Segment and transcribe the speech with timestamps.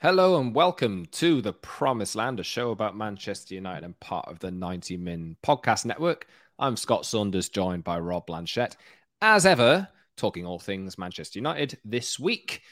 [0.00, 4.38] Hello and welcome to the Promised Land, a show about Manchester United and part of
[4.38, 6.28] the 90 Min podcast network.
[6.56, 8.76] I'm Scott Saunders, joined by Rob Blanchette.
[9.20, 12.62] As ever, talking all things Manchester United this week.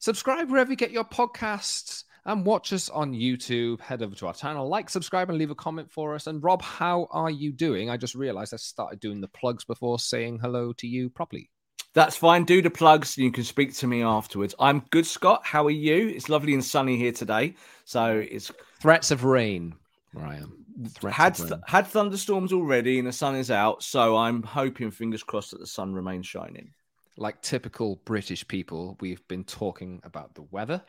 [0.00, 3.80] Subscribe wherever you get your podcasts and watch us on YouTube.
[3.80, 6.26] Head over to our channel, like, subscribe, and leave a comment for us.
[6.26, 7.88] And Rob, how are you doing?
[7.88, 11.50] I just realized I started doing the plugs before saying hello to you properly.
[11.94, 12.44] That's fine.
[12.44, 13.16] Do the plugs.
[13.16, 14.54] You can speak to me afterwards.
[14.58, 15.42] I'm good, Scott.
[15.44, 16.08] How are you?
[16.08, 17.54] It's lovely and sunny here today.
[17.84, 19.76] So it's threats of rain
[20.12, 20.64] where I am.
[20.88, 23.84] Threats had th- had thunderstorms already, and the sun is out.
[23.84, 26.72] So I'm hoping, fingers crossed, that the sun remains shining.
[27.16, 30.82] Like typical British people, we've been talking about the weather.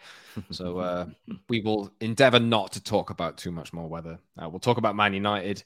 [0.49, 1.05] So uh,
[1.49, 4.17] we will endeavour not to talk about too much more weather.
[4.41, 5.63] Uh, we'll talk about Man United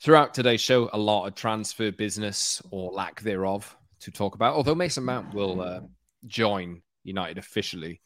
[0.00, 0.88] throughout today's show.
[0.92, 4.54] A lot of transfer business or lack thereof to talk about.
[4.54, 5.80] Although Mason Mount will uh,
[6.26, 8.00] join United officially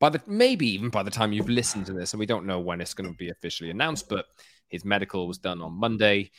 [0.00, 2.58] by the maybe even by the time you've listened to this, and we don't know
[2.58, 4.24] when it's going to be officially announced, but
[4.68, 6.30] his medical was done on Monday.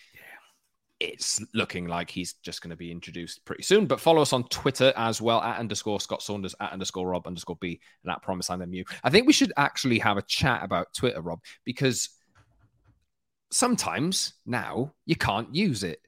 [1.00, 3.88] It's looking like he's just going to be introduced pretty soon.
[3.88, 7.58] But follow us on Twitter as well at underscore Scott Saunders at underscore Rob underscore
[7.60, 8.84] B and at Promise and MU.
[9.04, 12.10] I think we should actually have a chat about Twitter, Rob, because
[13.52, 16.00] sometimes now you can't use it.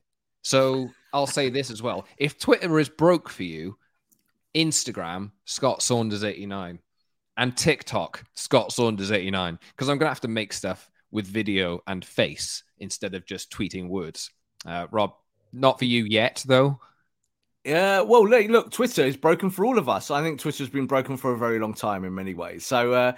[0.44, 2.06] So I'll say this as well.
[2.18, 3.78] If Twitter is broke for you,
[4.56, 6.80] Instagram, Scott Saunders 89,
[7.38, 11.82] and TikTok, Scott Saunders 89, because I'm going to have to make stuff with video
[11.88, 14.30] and face instead of just tweeting words.
[14.66, 15.14] Uh, Rob,
[15.52, 16.80] not for you yet, though.
[17.64, 20.12] Yeah, well, look, look, Twitter is broken for all of us.
[20.12, 22.66] I think Twitter's been broken for a very long time in many ways.
[22.66, 23.14] So uh,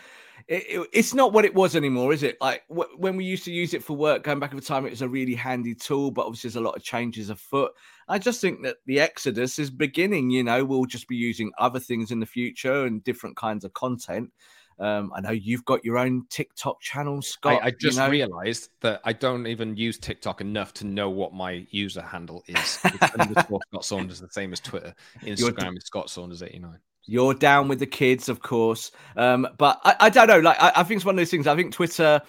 [0.48, 2.38] it, it, it's not what it was anymore, is it?
[2.42, 4.92] Like w- when we used to use it for work, going back over time, it
[4.92, 7.72] was a really handy tool, but obviously there's a lot of changes afoot.
[8.08, 10.30] I just think that the exodus is beginning.
[10.30, 13.74] You know, we'll just be using other things in the future and different kinds of
[13.74, 14.32] content.
[14.78, 17.62] Um, I know you've got your own TikTok channel, Scott.
[17.64, 18.10] I, I just you know?
[18.10, 22.80] realized that I don't even use TikTok enough to know what my user handle is.
[22.84, 24.94] It's Scott Saunders, the same as Twitter.
[25.22, 26.80] Instagram is Scott Saunders eighty nine.
[27.08, 28.92] You're down with the kids, of course.
[29.16, 30.40] Um, but I, I, don't know.
[30.40, 31.48] Like I, I think it's one of those things.
[31.48, 32.22] I think Twitter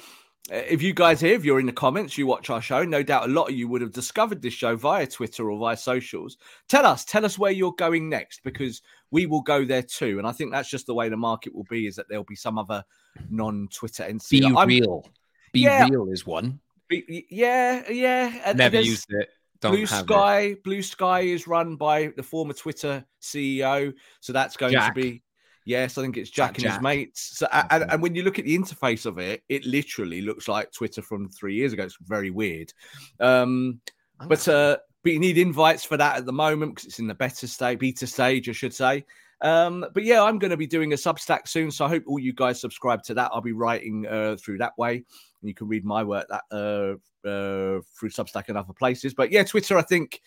[0.51, 3.03] uh, if you guys here, if you're in the comments, you watch our show, no
[3.03, 6.37] doubt a lot of you would have discovered this show via Twitter or via socials.
[6.69, 10.19] Tell us, tell us where you're going next because we will go there too.
[10.19, 12.37] And I think that's just the way the market will be is that there'll be
[12.37, 12.85] some other
[13.29, 14.31] non Twitter NC.
[14.31, 15.09] Be I'm, real.
[15.53, 16.61] Be yeah, real is one.
[16.89, 18.53] Be, yeah, yeah.
[18.55, 19.29] Never used it.
[19.66, 20.65] Don't Blue Sky, it.
[20.65, 23.93] Blue Sky is run by the former Twitter CEO.
[24.21, 24.94] So that's going Jack.
[24.94, 25.22] to be
[25.66, 26.72] Yes, I think it's Jack, Jack and Jack.
[26.75, 27.38] his mates.
[27.38, 30.71] So, and, and, when you look at the interface of it, it literally looks like
[30.71, 31.82] Twitter from three years ago.
[31.82, 32.72] It's very weird.
[33.19, 33.81] Um,
[34.28, 37.15] but uh, but you need invites for that at the moment because it's in the
[37.15, 39.04] better state, beta stage, I should say.
[39.41, 42.21] Um, but yeah, I'm going to be doing a Substack soon, so I hope all
[42.21, 43.31] you guys subscribe to that.
[43.34, 46.97] I'll be writing uh, through that way, and you can read my work that uh,
[47.27, 49.15] uh, through Substack and other places.
[49.15, 50.21] But yeah, Twitter, I think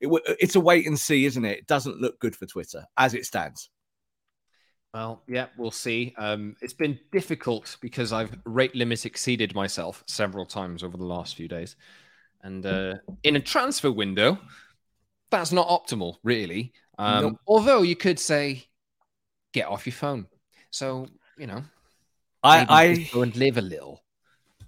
[0.00, 0.08] it,
[0.40, 1.58] it's a wait and see, isn't it?
[1.58, 3.70] It doesn't look good for Twitter as it stands.
[4.94, 6.14] Well, yeah, we'll see.
[6.18, 11.34] Um, it's been difficult because I've rate limit exceeded myself several times over the last
[11.34, 11.76] few days.
[12.42, 14.38] And uh, in a transfer window,
[15.30, 16.74] that's not optimal, really.
[16.98, 17.40] Um, nope.
[17.46, 18.64] Although you could say,
[19.52, 20.26] get off your phone.
[20.70, 21.06] So,
[21.38, 21.62] you know,
[22.42, 24.02] I, I go and live a little.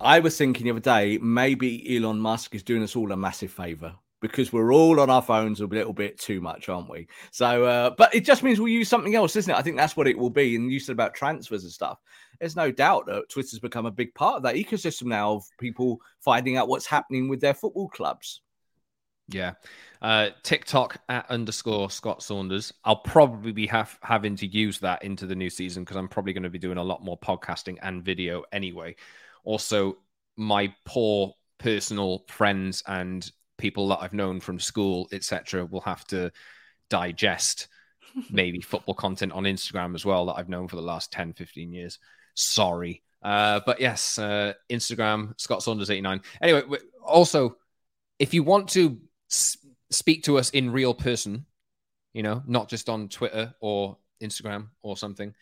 [0.01, 3.51] I was thinking the other day, maybe Elon Musk is doing us all a massive
[3.51, 7.07] favor because we're all on our phones a little bit too much, aren't we?
[7.31, 9.59] So, uh, but it just means we'll use something else, isn't it?
[9.59, 10.57] I think that's what it will be.
[10.57, 11.99] And you said about transfers and stuff.
[12.41, 16.01] There's no doubt that Twitter's become a big part of that ecosystem now of people
[16.21, 18.41] finding out what's happening with their football clubs.
[19.29, 19.53] Yeah.
[20.03, 22.73] Uh, TikTok at underscore Scott Saunders.
[22.85, 26.33] I'll probably be have, having to use that into the new season because I'm probably
[26.33, 28.97] going to be doing a lot more podcasting and video anyway.
[29.45, 29.99] Also,
[30.37, 36.33] my poor personal friends and people that I've known from school, etc., will have to
[36.91, 37.69] digest
[38.31, 41.73] maybe football content on Instagram as well that I've known for the last 10, 15
[41.73, 41.99] years.
[42.35, 43.03] Sorry.
[43.23, 46.23] Uh, but yes, uh, Instagram, Scott Saunders89.
[46.43, 46.63] Anyway,
[47.03, 47.57] also,
[48.19, 48.99] if you want to
[49.31, 49.57] s-
[49.91, 51.47] speak to us in real person,
[52.13, 55.35] you know, not just on Twitter or Instagram or something,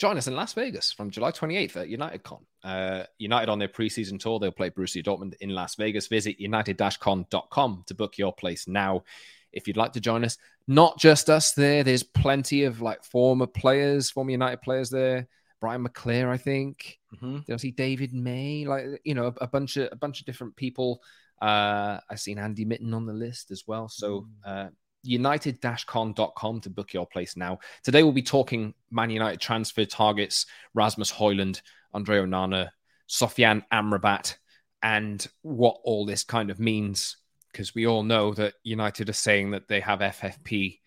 [0.00, 2.40] join us in Las Vegas from July 28th at UnitedCon.
[2.64, 6.08] Uh, United on their preseason tour, they'll play Borussia Dortmund in Las Vegas.
[6.08, 9.04] Visit united-con.com to book your place now
[9.52, 10.38] if you'd like to join us.
[10.66, 15.28] Not just us there, there's plenty of like former players, former United players there.
[15.60, 16.98] Brian McClair, I think.
[17.14, 17.40] Mm-hmm.
[17.46, 18.64] Did I see David May?
[18.64, 21.02] Like you know, a, a, bunch of a bunch of different people.
[21.42, 23.88] Uh, I've seen Andy Mitten on the list as well.
[23.88, 24.26] So mm.
[24.46, 24.70] uh,
[25.02, 27.58] united-con.com to book your place now.
[27.82, 31.60] Today we'll be talking Man United transfer targets, Rasmus Højlund,
[31.94, 32.70] Andre Onana,
[33.08, 34.36] Sofyan Amrabat,
[34.82, 37.16] and what all this kind of means.
[37.52, 40.78] Because we all know that United are saying that they have FFP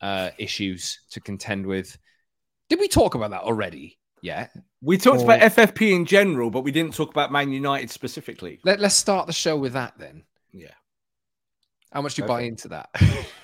[0.00, 1.98] uh, issues to contend with.
[2.68, 3.98] Did we talk about that already?
[4.22, 4.46] Yeah.
[4.80, 5.24] We talked or...
[5.24, 8.60] about FFP in general, but we didn't talk about Man United specifically.
[8.64, 10.24] Let, us start the show with that then.
[10.52, 10.72] Yeah.
[11.92, 12.34] How much do you okay.
[12.34, 12.90] buy into that?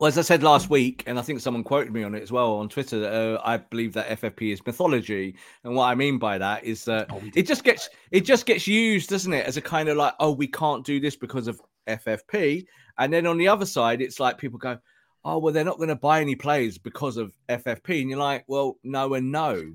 [0.00, 2.32] well, as I said last week, and I think someone quoted me on it as
[2.32, 6.38] well on Twitter, uh, I believe that FFP is mythology, and what I mean by
[6.38, 9.62] that is that oh, it just gets it just gets used, doesn't it, as a
[9.62, 12.64] kind of like, oh, we can't do this because of FFP,
[12.98, 14.78] and then on the other side, it's like people go,
[15.24, 18.00] oh, well, they're not going to buy any players because of FFP.
[18.00, 19.72] And you're like, well, no and no.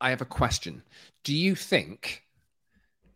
[0.00, 0.82] I have a question.
[1.24, 2.24] Do you think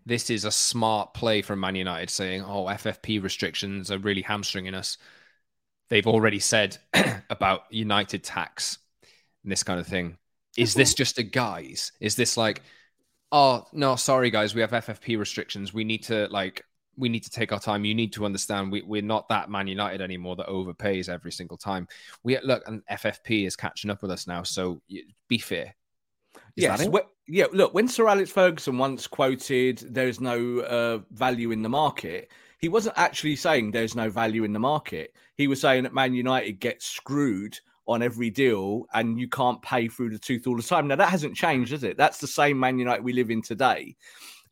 [0.06, 4.74] this is a smart play from Man United saying, oh, FFP restrictions are really hamstringing
[4.74, 4.98] us?
[5.94, 6.76] They've already said
[7.30, 8.78] about United tax
[9.44, 10.18] and this kind of thing.
[10.56, 11.92] Is this just a guise?
[12.00, 12.62] Is this like,
[13.30, 15.72] oh, no, sorry, guys, we have FFP restrictions.
[15.72, 16.64] We need to like
[16.96, 17.84] we need to take our time.
[17.84, 21.56] You need to understand we, we're not that Man United anymore that overpays every single
[21.56, 21.86] time.
[22.24, 24.42] We look, and FFP is catching up with us now.
[24.42, 24.82] So
[25.28, 25.76] be fair.
[26.56, 26.88] Is yes.
[27.28, 27.46] yeah.
[27.52, 32.68] Look, when Sir Alex Ferguson once quoted, "There's no uh, value in the market," he
[32.68, 35.14] wasn't actually saying there's no value in the market.
[35.36, 39.88] He was saying that Man United gets screwed on every deal and you can't pay
[39.88, 40.88] through the tooth all the time.
[40.88, 41.96] Now that hasn't changed, has it?
[41.96, 43.96] That's the same Man United we live in today.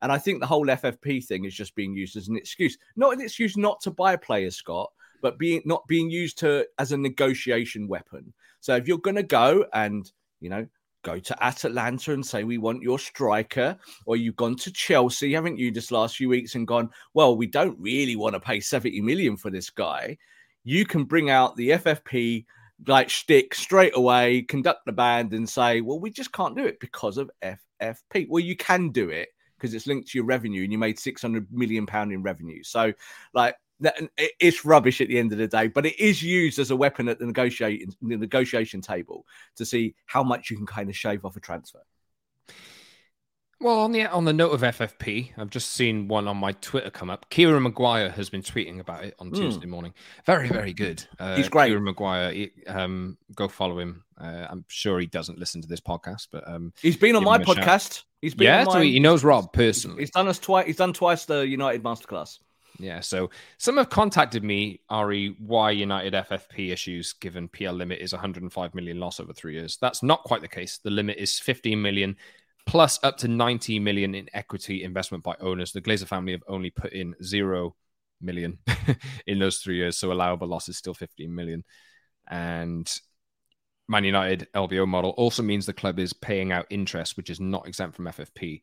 [0.02, 3.14] And I think the whole FFP thing is just being used as an excuse, not
[3.14, 4.90] an excuse not to buy players, Scott,
[5.22, 8.34] but being not being used to as a negotiation weapon.
[8.60, 10.10] So if you're going to go and
[10.40, 10.66] you know
[11.02, 13.76] go to Atalanta and say we want your striker,
[14.06, 17.46] or you've gone to Chelsea, haven't you, this last few weeks and gone, well, we
[17.46, 20.16] don't really want to pay 70 million for this guy.
[20.64, 22.44] You can bring out the FFP
[22.87, 26.81] like stick straight away, conduct the band, and say, well, we just can't do it
[26.81, 28.26] because of FFP.
[28.28, 31.46] Well, you can do it because it's linked to your revenue and you made 600
[31.52, 32.64] million pound in revenue.
[32.64, 32.93] So
[33.32, 33.55] like
[34.40, 37.08] it's rubbish at the end of the day, but it is used as a weapon
[37.08, 39.26] at the negotiating the negotiation table
[39.56, 41.82] to see how much you can kind of shave off a transfer.
[43.62, 46.90] Well, on the on the note of FFP, I've just seen one on my Twitter
[46.90, 47.31] come up.
[47.31, 49.37] Kieran Maguire has been tweeting about it on mm.
[49.37, 49.94] Tuesday morning.
[50.26, 51.06] Very, very good.
[51.17, 51.69] Uh, He's great.
[51.69, 54.02] Kieran Maguire, he, um, go follow him.
[54.20, 57.38] Uh, I'm sure he doesn't listen to this podcast, but um, he's been on my
[57.38, 58.02] podcast.
[58.20, 58.72] He's been yeah, my...
[58.72, 60.01] so he knows Rob personally.
[60.01, 60.67] He's done us twice.
[60.67, 62.41] He's done twice the United Masterclass.
[62.79, 68.12] Yeah, so some have contacted me, Ari, why United FFP issues given PL limit is
[68.12, 69.76] 105 million loss over three years.
[69.81, 70.79] That's not quite the case.
[70.79, 72.17] The limit is 15 million
[72.67, 75.72] plus up to 90 million in equity investment by owners.
[75.72, 77.76] The Glazer family have only put in zero
[78.20, 78.58] million
[79.26, 81.64] in those three years, so allowable loss is still 15 million.
[82.29, 82.91] And
[83.88, 87.67] Man United LBO model also means the club is paying out interest, which is not
[87.67, 88.62] exempt from FFP.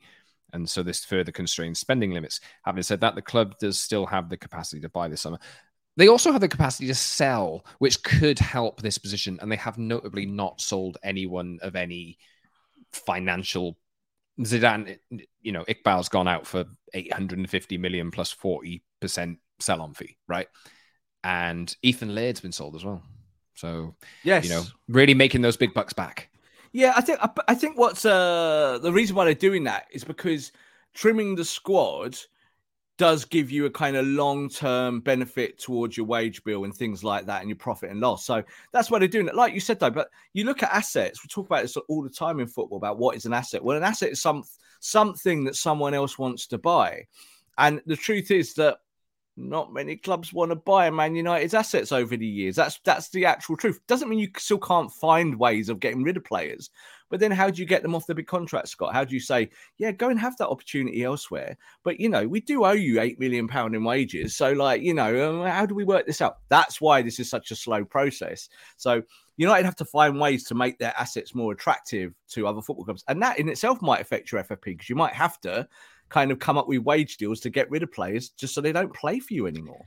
[0.53, 2.39] And so this further constrains spending limits.
[2.63, 5.39] Having said that, the club does still have the capacity to buy this summer.
[5.97, 9.37] They also have the capacity to sell, which could help this position.
[9.41, 12.17] And they have notably not sold anyone of any
[12.91, 13.77] financial
[14.41, 14.97] Zidane,
[15.41, 18.81] you know, Iqbal's gone out for 850 million plus 40%
[19.59, 20.47] sell on fee, right?
[21.23, 23.03] And Ethan Laird's been sold as well.
[23.55, 26.29] So, yes, you know, really making those big bucks back.
[26.71, 30.51] Yeah, I think I think what's uh the reason why they're doing that is because
[30.93, 32.17] trimming the squad
[32.99, 37.01] does give you a kind of long term benefit towards your wage bill and things
[37.03, 38.25] like that and your profit and loss.
[38.25, 39.35] So that's why they're doing it.
[39.35, 42.09] Like you said, though, but you look at assets, we talk about this all the
[42.09, 43.63] time in football about what is an asset.
[43.63, 44.43] Well, an asset is some
[44.81, 47.05] something that someone else wants to buy.
[47.57, 48.79] And the truth is that
[49.39, 52.55] not many clubs want to buy Man United's assets over the years.
[52.55, 53.79] That's that's the actual truth.
[53.87, 56.69] Doesn't mean you still can't find ways of getting rid of players,
[57.09, 58.93] but then how do you get them off the big contract, Scott?
[58.93, 61.57] How do you say, yeah, go and have that opportunity elsewhere?
[61.83, 64.93] But you know, we do owe you eight million pound in wages, so like, you
[64.93, 66.39] know, um, how do we work this out?
[66.49, 68.49] That's why this is such a slow process.
[68.77, 69.01] So
[69.37, 73.05] United have to find ways to make their assets more attractive to other football clubs,
[73.07, 75.67] and that in itself might affect your FFP because you might have to
[76.09, 78.71] kind of come up with wage deals to get rid of players just so they
[78.71, 79.85] don't play for you anymore.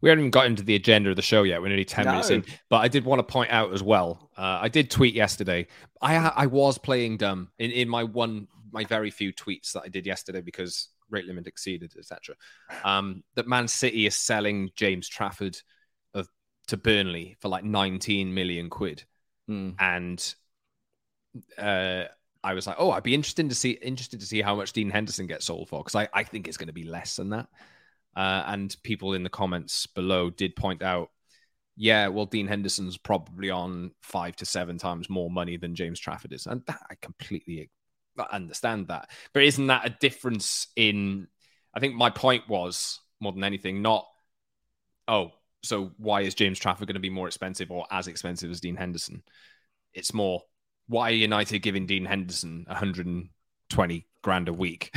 [0.00, 1.62] We haven't even got into the agenda of the show yet.
[1.62, 2.10] We're nearly 10 no.
[2.12, 2.44] minutes in.
[2.68, 4.30] But I did want to point out as well.
[4.36, 5.66] Uh, I did tweet yesterday.
[6.02, 9.88] I I was playing dumb in, in my one, my very few tweets that I
[9.88, 12.34] did yesterday because rate limit exceeded, etc.
[12.84, 15.56] Um, that Man City is selling James Trafford
[16.12, 16.28] of
[16.68, 19.04] to Burnley for like 19 million quid.
[19.48, 19.74] Mm.
[19.78, 20.34] And
[21.56, 22.08] uh,
[22.44, 24.90] I was like, oh, I'd be interested to see interested to see how much Dean
[24.90, 27.48] Henderson gets sold for because I, I think it's going to be less than that.
[28.14, 31.10] Uh, and people in the comments below did point out,
[31.76, 36.32] yeah, well, Dean Henderson's probably on five to seven times more money than James Trafford
[36.32, 37.70] is, and that I completely
[38.30, 39.10] understand that.
[39.32, 41.26] But isn't that a difference in?
[41.74, 44.06] I think my point was more than anything, not
[45.08, 45.32] oh,
[45.62, 48.76] so why is James Trafford going to be more expensive or as expensive as Dean
[48.76, 49.22] Henderson?
[49.94, 50.42] It's more
[50.86, 54.94] why are United giving Dean Henderson 120 grand a week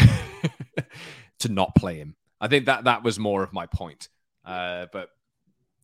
[1.40, 2.16] to not play him?
[2.40, 4.10] I think that that was more of my point.
[4.46, 5.10] Uh, but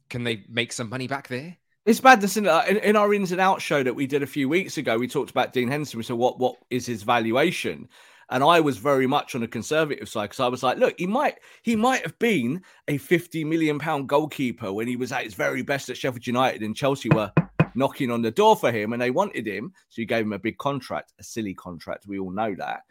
[0.09, 1.57] can they make some money back there?
[1.85, 4.47] It's madness in, in, in our ins and outs show that we did a few
[4.47, 4.97] weeks ago.
[4.97, 5.97] We talked about Dean Henderson.
[5.97, 7.89] We said, "What what is his valuation?"
[8.29, 11.07] And I was very much on a conservative side because I was like, "Look, he
[11.07, 15.33] might he might have been a fifty million pound goalkeeper when he was at his
[15.33, 17.33] very best at Sheffield United, and Chelsea were
[17.75, 19.73] knocking on the door for him and they wanted him.
[19.89, 22.07] So you gave him a big contract, a silly contract.
[22.07, 22.81] We all know that.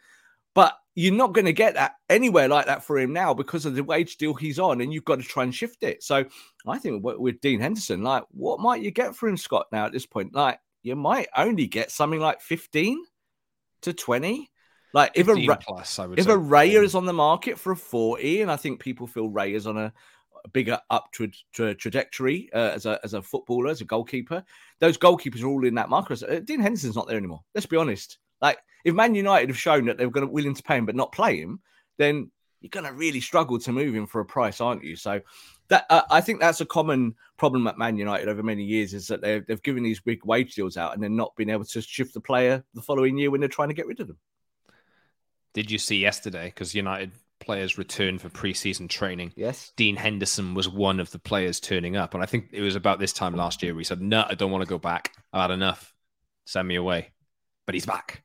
[0.53, 3.73] But you're not going to get that anywhere like that for him now because of
[3.73, 6.03] the wage deal he's on, and you've got to try and shift it.
[6.03, 6.25] So
[6.67, 9.67] I think with Dean Henderson, like, what might you get for him, Scott?
[9.71, 13.03] Now at this point, like, you might only get something like 15
[13.83, 14.49] to 20.
[14.93, 16.31] Like if a plus, if say.
[16.31, 19.65] a Raya is on the market for a 40, and I think people feel Raya's
[19.65, 19.91] on a
[20.49, 24.43] bigger up tra- tra- trajectory uh, as a as a footballer, as a goalkeeper.
[24.79, 26.23] Those goalkeepers are all in that market.
[26.23, 27.43] Uh, Dean Henderson's not there anymore.
[27.55, 28.17] Let's be honest.
[28.41, 30.85] Like if Man United have shown that they were going to willing to pay him
[30.85, 31.61] but not play him,
[31.97, 32.31] then
[32.61, 34.95] you're going to really struggle to move him for a price, aren't you?
[34.95, 35.21] So
[35.67, 39.07] that uh, I think that's a common problem at Man United over many years is
[39.07, 41.81] that they've, they've given these big wage deals out and then not been able to
[41.81, 44.17] shift the player the following year when they're trying to get rid of them.
[45.53, 46.45] Did you see yesterday?
[46.45, 47.11] Because United
[47.45, 49.33] players return for preseason training.
[49.35, 49.71] Yes.
[49.75, 52.13] Dean Henderson was one of the players turning up.
[52.13, 54.51] And I think it was about this time last year we said, No, I don't
[54.51, 55.13] want to go back.
[55.31, 55.93] I've had enough.
[56.45, 57.09] Send me away.
[57.65, 58.23] But he's back.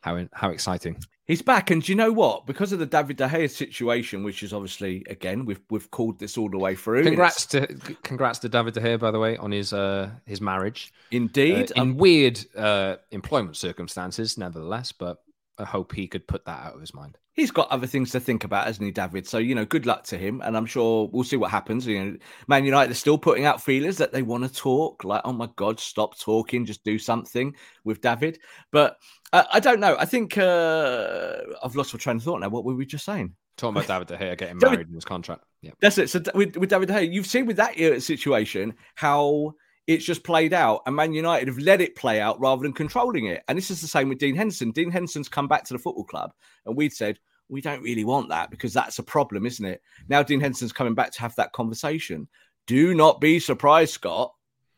[0.00, 0.98] How how exciting.
[1.26, 1.70] He's back.
[1.70, 2.44] And do you know what?
[2.44, 6.36] Because of the David De Gea situation, which is obviously again, we've we've called this
[6.36, 7.04] all the way through.
[7.04, 7.66] Congrats to
[8.02, 10.92] congrats to David De Gea, by the way, on his uh his marriage.
[11.10, 11.70] Indeed.
[11.70, 15.22] Uh, in um, weird uh employment circumstances, nevertheless, but
[15.58, 18.20] I hope he could put that out of his mind he's got other things to
[18.20, 19.26] think about, hasn't he, David?
[19.26, 20.40] So, you know, good luck to him.
[20.42, 21.86] And I'm sure we'll see what happens.
[21.86, 22.16] You know,
[22.48, 25.04] Man United are still putting out feelers that they want to talk.
[25.04, 28.38] Like, oh my God, stop talking, just do something with David.
[28.70, 28.96] But
[29.32, 29.96] uh, I don't know.
[29.98, 32.48] I think uh, I've lost my train of thought now.
[32.48, 33.34] What were we just saying?
[33.56, 35.44] Talking about David De Gea getting married in his contract.
[35.60, 35.72] Yeah.
[35.80, 36.10] That's it.
[36.10, 39.54] So with, with David De Gea, you've seen with that uh, situation how
[39.86, 43.26] it's just played out, and Man United have let it play out rather than controlling
[43.26, 43.42] it.
[43.48, 44.70] And this is the same with Dean Henderson.
[44.70, 46.32] Dean Henderson's come back to the football club,
[46.64, 49.82] and we'd said we don't really want that because that's a problem, isn't it?
[50.08, 52.28] Now Dean Henderson's coming back to have that conversation.
[52.66, 54.32] Do not be surprised, Scott,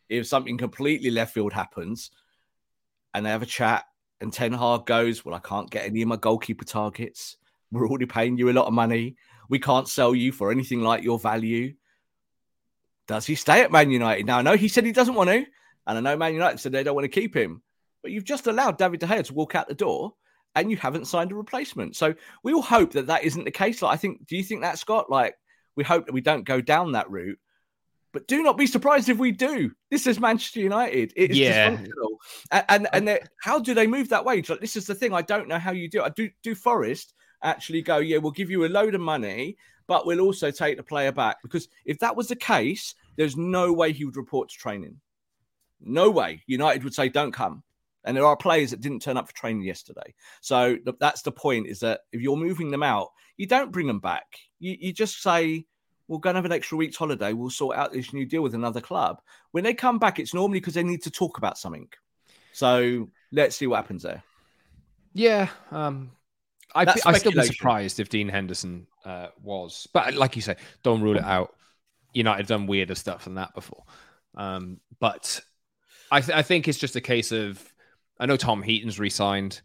[0.08, 2.10] if something completely left field happens,
[3.14, 3.84] and they have a chat,
[4.20, 7.36] and Ten Hag goes, "Well, I can't get any of my goalkeeper targets.
[7.70, 9.16] We're already paying you a lot of money.
[9.48, 11.74] We can't sell you for anything like your value."
[13.06, 14.26] Does he stay at Man United?
[14.26, 15.46] Now, I know he said he doesn't want to,
[15.86, 17.62] and I know Man United said they don't want to keep him,
[18.02, 20.14] but you've just allowed David De Gea to walk out the door
[20.54, 21.96] and you haven't signed a replacement.
[21.96, 23.82] So we all hope that that isn't the case.
[23.82, 25.10] Like, I think, do you think that, Scott?
[25.10, 25.34] Like,
[25.76, 27.38] we hope that we don't go down that route.
[28.12, 29.72] But do not be surprised if we do.
[29.90, 31.12] This is Manchester United.
[31.14, 31.70] It is yeah.
[31.70, 32.16] dysfunctional.
[32.50, 34.48] And and, and how do they move that wage?
[34.48, 35.12] Like, this is the thing.
[35.12, 36.04] I don't know how you do it.
[36.04, 40.06] I do do Forest actually go, yeah, we'll give you a load of money but
[40.06, 41.36] we'll also take the player back.
[41.42, 45.00] Because if that was the case, there's no way he would report to training.
[45.80, 46.42] No way.
[46.46, 47.62] United would say, don't come.
[48.04, 50.14] And there are players that didn't turn up for training yesterday.
[50.40, 53.98] So that's the point is that if you're moving them out, you don't bring them
[54.00, 54.26] back.
[54.60, 55.66] You, you just say,
[56.06, 57.32] we'll go and have an extra week's holiday.
[57.32, 59.20] We'll sort out this new deal with another club.
[59.50, 61.88] When they come back, it's normally because they need to talk about something.
[62.52, 64.22] So let's see what happens there.
[65.12, 65.48] Yeah.
[65.72, 66.12] Um,
[66.74, 71.00] be, I'd still be surprised if Dean Henderson uh, was, but like you say, don't
[71.00, 71.54] rule it out.
[72.12, 73.84] United have done weirder stuff than that before,
[74.36, 75.40] um, but
[76.10, 77.62] I, th- I think it's just a case of
[78.18, 79.60] I know Tom Heaton's re-signed,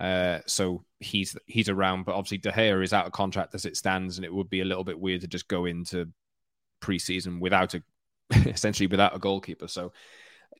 [0.00, 3.76] uh, so he's he's around, but obviously De Gea is out of contract as it
[3.76, 6.08] stands, and it would be a little bit weird to just go into
[6.80, 7.82] preseason without a
[8.46, 9.68] essentially without a goalkeeper.
[9.68, 9.92] So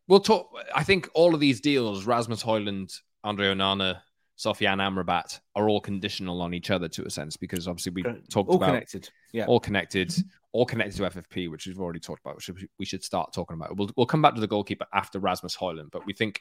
[0.08, 0.50] we'll talk.
[0.74, 4.00] I think all of these deals, Rasmus Højlund, Andre Onana,
[4.38, 8.50] Sofyan Amrabat, are all conditional on each other to a sense because obviously we talked
[8.50, 10.14] all about connected, yeah, all connected,
[10.52, 13.76] all connected to FFP, which we've already talked about, which we should start talking about.
[13.76, 16.40] We'll we'll come back to the goalkeeper after Rasmus Højlund, but we think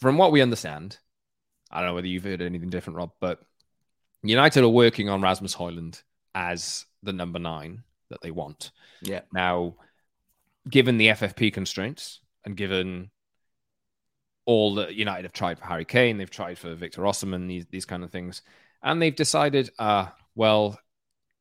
[0.00, 0.98] from what we understand,
[1.70, 3.40] I don't know whether you've heard anything different, Rob, but
[4.22, 6.02] United are working on Rasmus Højlund
[6.34, 8.70] as the number nine that they want.
[9.02, 9.20] Yeah.
[9.32, 9.74] Now,
[10.68, 13.10] given the FFP constraints and given
[14.48, 17.84] all that United have tried for Harry Kane, they've tried for Victor Osimhen, these these
[17.84, 18.40] kind of things,
[18.82, 20.80] and they've decided, uh, well,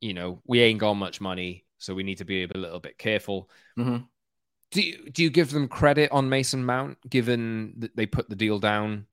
[0.02, 2.98] you know, we ain't got much money, so we need to be a little bit
[2.98, 3.50] careful.
[3.80, 4.04] Mm-hmm.
[4.72, 8.36] Do you, do you give them credit on Mason Mount, given that they put the
[8.36, 9.08] deal down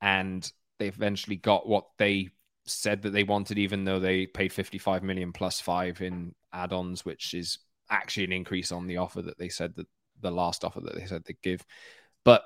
[0.00, 2.30] and they eventually got what they
[2.64, 7.34] said that they wanted, even though they paid 55 million plus five in add-ons, which
[7.34, 7.58] is
[7.90, 9.88] actually an increase on the offer that they said that
[10.20, 11.66] the last offer that they said they'd give.
[12.24, 12.44] But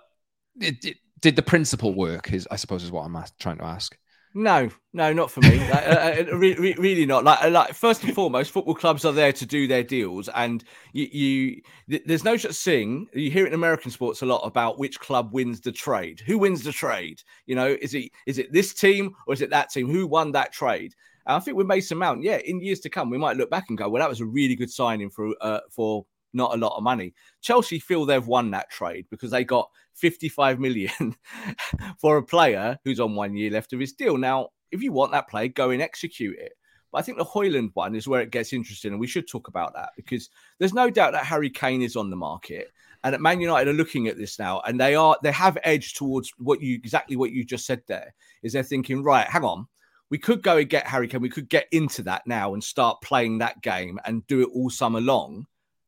[0.60, 2.32] it, it, did the principle work?
[2.32, 3.96] Is I suppose is what I'm trying to ask.
[4.38, 5.58] No, no, not for me.
[5.70, 7.24] like, uh, uh re- re- really not.
[7.24, 10.62] Like, uh, like first and foremost, football clubs are there to do their deals, and
[10.92, 13.08] you, you th- there's no such thing.
[13.14, 16.20] You hear it in American sports a lot about which club wins the trade.
[16.26, 17.22] Who wins the trade?
[17.46, 19.88] You know, is it is it this team or is it that team?
[19.88, 20.94] Who won that trade?
[21.26, 23.64] And I think with Mason Mount, yeah, in years to come, we might look back
[23.70, 26.76] and go, well, that was a really good signing for uh, for not a lot
[26.76, 27.14] of money.
[27.40, 31.16] Chelsea feel they've won that trade because they got 55 million
[31.98, 34.16] for a player who's on one year left of his deal.
[34.16, 36.52] Now, if you want that play, go and execute it.
[36.92, 39.48] But I think the Højlund one is where it gets interesting, and we should talk
[39.48, 42.70] about that because there's no doubt that Harry Kane is on the market,
[43.04, 45.96] and at Man United are looking at this now, and they are they have edged
[45.96, 47.82] towards what you exactly what you just said.
[47.86, 49.66] There is they're thinking, right, hang on,
[50.10, 53.02] we could go and get Harry Kane, we could get into that now and start
[53.02, 55.46] playing that game and do it all summer long.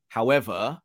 [0.09, 0.81] However,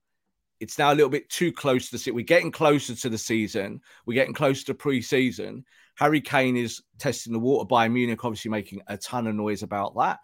[0.63, 2.15] it's now a little bit too close to the season.
[2.15, 3.81] We're getting closer to the season.
[4.05, 5.65] We're getting closer to pre-season.
[5.95, 7.67] Harry Kane is testing the water.
[7.67, 10.19] Bayern Munich obviously making a ton of noise about that.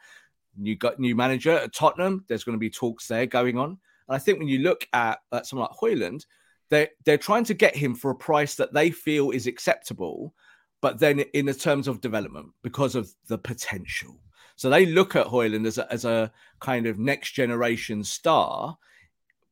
[0.57, 2.23] New got new manager at Tottenham.
[2.27, 3.71] There's going to be talks there going on.
[3.71, 6.25] And I think when you look at, at someone like Højlund,
[6.69, 10.33] they're they're trying to get him for a price that they feel is acceptable,
[10.81, 14.21] but then in the terms of development because of the potential.
[14.55, 18.77] So they look at Højlund as a, as a kind of next generation star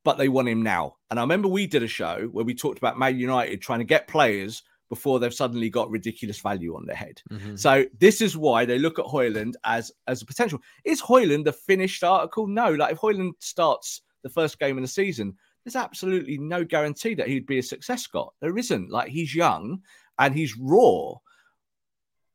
[0.08, 0.96] but they want him now.
[1.10, 3.84] And I remember we did a show where we talked about Man United trying to
[3.84, 7.20] get players before they've suddenly got ridiculous value on their head.
[7.30, 7.56] Mm-hmm.
[7.56, 10.60] So this is why they look at Højlund as as a potential.
[10.82, 12.46] Is Højlund the finished article?
[12.46, 12.72] No.
[12.72, 17.28] Like if Højlund starts the first game in the season, there's absolutely no guarantee that
[17.28, 18.04] he'd be a success.
[18.04, 18.90] Scott, there isn't.
[18.90, 19.82] Like he's young
[20.18, 21.12] and he's raw.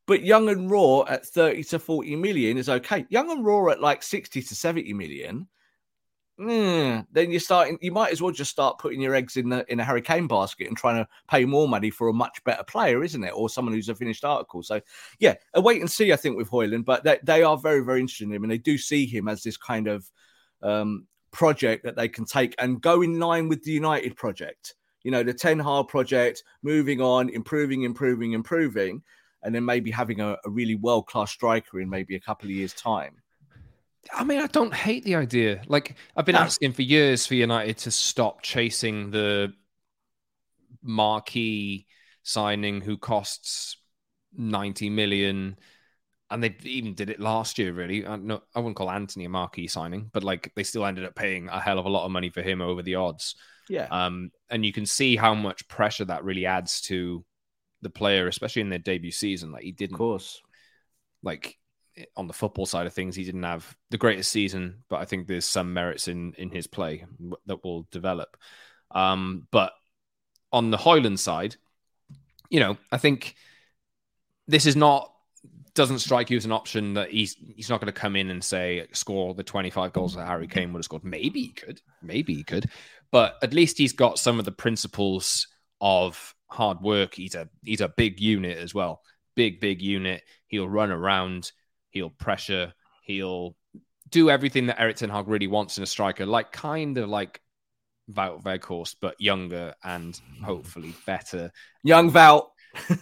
[0.06, 3.08] But young and raw at 30 to 40 million is okay.
[3.10, 5.48] Young and raw at like 60 to 70 million
[6.40, 7.78] mm, then you're starting.
[7.82, 10.68] You might as well just start putting your eggs in the in a hurricane basket
[10.68, 13.34] and trying to pay more money for a much better player, isn't it?
[13.36, 14.64] Or someone who's a finished article.
[14.64, 14.82] So
[15.20, 16.12] yeah, a wait and see.
[16.12, 18.58] I think with Højlund, but they, they are very very interested in him, and they
[18.58, 20.10] do see him as this kind of
[20.62, 24.76] um, project that they can take and go in line with the United project.
[25.04, 29.04] You know, the Ten Hag project, moving on, improving, improving, improving,
[29.44, 32.52] and then maybe having a, a really world class striker in maybe a couple of
[32.56, 33.18] years' time.
[34.12, 35.62] I mean, I don't hate the idea.
[35.68, 36.42] Like, I've been no.
[36.42, 39.54] asking for years for United to stop chasing the
[40.82, 41.88] marquee
[42.24, 43.78] signing who costs
[44.36, 45.58] 90 million.
[46.30, 48.06] And they even did it last year, really.
[48.06, 51.16] I, no, I wouldn't call Antony a marquee signing, but like they still ended up
[51.16, 53.36] paying a hell of a lot of money for him over the odds.
[53.70, 53.88] Yeah.
[53.90, 57.24] Um, and you can see how much pressure that really adds to
[57.82, 59.52] the player, especially in their debut season.
[59.52, 60.42] Like he didn't, of course,
[61.22, 61.58] like
[62.16, 65.28] on the football side of things, he didn't have the greatest season, but I think
[65.28, 67.06] there's some merits in in his play
[67.46, 68.38] that will develop.
[68.92, 69.74] Um, but
[70.52, 71.56] on the Højlund side,
[72.50, 73.36] you know, I think
[74.48, 75.14] this is not
[75.76, 78.44] doesn't strike you as an option that he's he's not going to come in and
[78.44, 81.04] say score the 25 goals that Harry Kane would have scored.
[81.04, 82.70] Maybe he could, maybe he could,
[83.12, 85.48] but at least he's got some of the principles
[85.82, 87.16] of hard work.
[87.16, 89.02] He's a he's a big unit as well,
[89.36, 90.24] big big unit.
[90.48, 91.52] He'll run around
[91.94, 92.74] He'll pressure.
[93.04, 93.56] He'll
[94.10, 97.40] do everything that Erik Ten Hag really wants in a striker, like kind of like
[98.12, 101.52] Wout Weghorst, but younger and hopefully better.
[101.84, 102.48] Young Wout.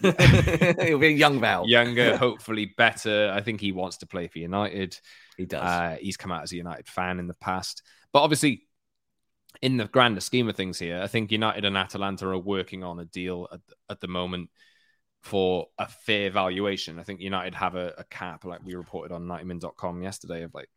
[0.02, 1.66] He'll be a young Val.
[1.66, 3.32] Younger, hopefully better.
[3.34, 4.98] I think he wants to play for United.
[5.38, 5.62] He does.
[5.62, 7.82] Uh, he's come out as a United fan in the past.
[8.12, 8.66] But obviously,
[9.62, 13.00] in the grander scheme of things here, I think United and Atalanta are working on
[13.00, 14.50] a deal at, at the moment
[15.22, 16.98] for a fair valuation.
[16.98, 20.68] I think United have a, a cap, like we reported on 90min.com yesterday, of like,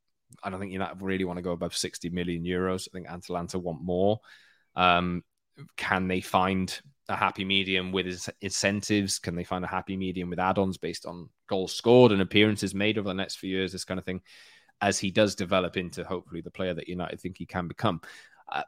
[0.44, 2.88] I don't think United really want to go above 60 million euros.
[2.88, 4.20] I think Atalanta want more.
[4.76, 5.24] Um,
[5.78, 6.80] can they find
[7.10, 9.20] a happy medium with incentives?
[9.20, 12.76] Can they find a happy medium with add ons based on goals scored and appearances
[12.76, 13.72] made over the next few years?
[13.72, 14.22] This kind of thing,
[14.82, 18.02] as he does develop into hopefully the player that United think he can become.
[18.52, 18.64] Uh,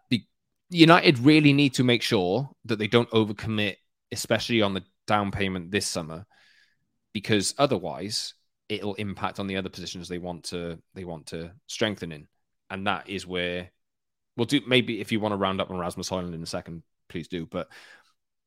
[0.69, 3.75] United really need to make sure that they don't overcommit,
[4.11, 6.25] especially on the down payment this summer,
[7.13, 8.33] because otherwise
[8.69, 12.27] it'll impact on the other positions they want to they want to strengthen in,
[12.69, 13.71] and that is where
[14.35, 14.61] we'll do.
[14.67, 17.45] Maybe if you want to round up on Rasmus Højlund in a second, please do.
[17.45, 17.67] But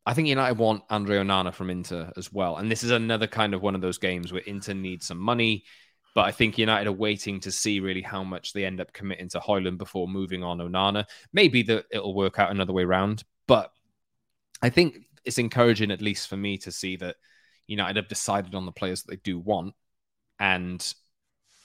[0.07, 2.57] I think United want Andre Onana from Inter as well.
[2.57, 5.65] And this is another kind of one of those games where Inter needs some money.
[6.15, 9.29] But I think United are waiting to see really how much they end up committing
[9.29, 11.05] to Højlund before moving on Onana.
[11.33, 13.23] Maybe that it'll work out another way around.
[13.47, 13.71] But
[14.63, 17.17] I think it's encouraging, at least for me, to see that
[17.67, 19.75] United have decided on the players that they do want
[20.39, 20.95] and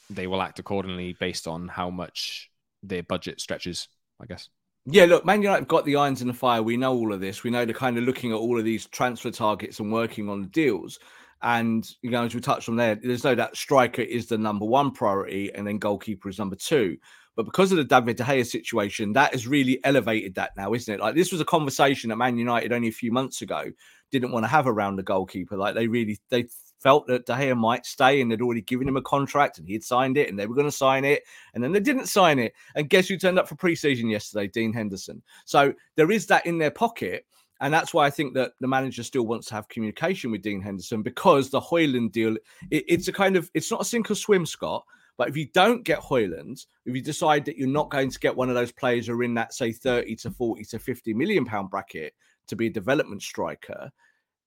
[0.09, 2.51] they will act accordingly based on how much
[2.83, 3.87] their budget stretches,
[4.21, 4.49] I guess.
[4.85, 6.61] Yeah, look, Man United have got the irons in the fire.
[6.61, 7.43] We know all of this.
[7.43, 10.43] We know they're kind of looking at all of these transfer targets and working on
[10.43, 10.99] the deals.
[11.41, 14.65] And, you know, as we touched on there, there's no doubt striker is the number
[14.65, 16.97] one priority and then goalkeeper is number two.
[17.35, 20.93] But because of the David De Gea situation, that has really elevated that now, isn't
[20.93, 20.99] it?
[20.99, 23.71] Like this was a conversation that Man United only a few months ago
[24.11, 25.57] didn't want to have around the goalkeeper.
[25.57, 26.47] Like they really they
[26.85, 29.73] felt that De Gea might stay and they'd already given him a contract and he
[29.73, 31.23] had signed it and they were going to sign it.
[31.53, 32.53] And then they didn't sign it.
[32.75, 34.47] And guess who turned up for preseason yesterday?
[34.47, 35.21] Dean Henderson.
[35.45, 37.25] So there is that in their pocket.
[37.59, 40.61] And that's why I think that the manager still wants to have communication with Dean
[40.61, 42.35] Henderson because the Højlund deal,
[42.69, 44.85] it, it's a kind of, it's not a sink or swim, Scott.
[45.17, 48.36] But if you don't get Højlund, if you decide that you're not going to get
[48.36, 51.45] one of those players who are in that, say, 30 to 40 to 50 million
[51.45, 52.13] pound bracket
[52.47, 53.89] to be a development striker,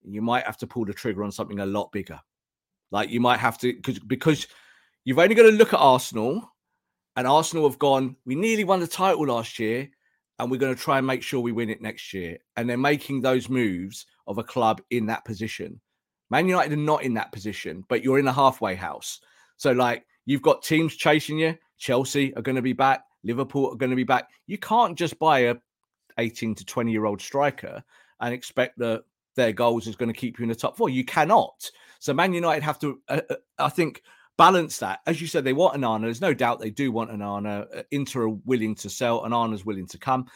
[0.02, 2.20] you might have to pull the trigger on something a lot bigger.
[2.90, 4.46] Like you might have to because because
[5.04, 6.50] you've only got to look at Arsenal,
[7.16, 8.16] and Arsenal have gone.
[8.24, 9.90] We nearly won the title last year,
[10.38, 12.38] and we're going to try and make sure we win it next year.
[12.56, 15.80] And they're making those moves of a club in that position.
[16.30, 19.20] Man United are not in that position, but you're in a halfway house.
[19.56, 21.56] So like you've got teams chasing you.
[21.78, 23.02] Chelsea are going to be back.
[23.24, 24.28] Liverpool are going to be back.
[24.46, 25.56] You can't just buy a
[26.18, 27.82] 18 to 20 year old striker
[28.20, 29.04] and expect that
[29.36, 30.90] their goals is going to keep you in the top four.
[30.90, 31.70] You cannot.
[31.98, 34.02] So Man United have to, uh, uh, I think,
[34.36, 35.00] balance that.
[35.06, 36.02] As you said, they want Onana.
[36.02, 37.66] There's no doubt they do want Onana.
[37.74, 39.22] Uh, Inter are willing to sell.
[39.22, 40.26] Onana's willing to come.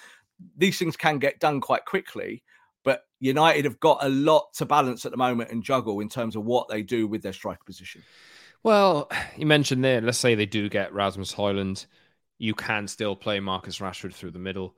[0.57, 2.43] These things can get done quite quickly,
[2.83, 6.35] but United have got a lot to balance at the moment and juggle in terms
[6.35, 8.03] of what they do with their striker position.
[8.63, 11.87] Well, you mentioned there, let's say they do get Rasmus Højlund.
[12.39, 14.75] You can still play Marcus Rashford through the middle.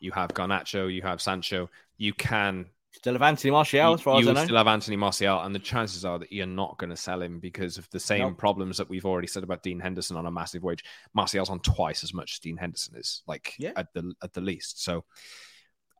[0.00, 1.70] You have Garnacho, you have Sancho.
[1.96, 4.44] You can Still have Anthony Martial, as far you as I know.
[4.44, 7.40] still have Anthony Martial, and the chances are that you're not going to sell him
[7.40, 8.38] because of the same nope.
[8.38, 10.84] problems that we've already said about Dean Henderson on a massive wage.
[11.14, 13.72] Martial's on twice as much as Dean Henderson is, like yeah.
[13.76, 14.84] at the at the least.
[14.84, 15.04] So